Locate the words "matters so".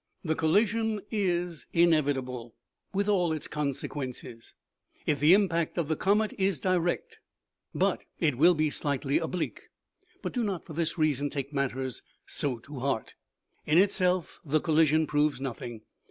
11.53-12.57